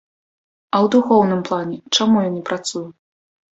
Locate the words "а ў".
0.77-0.87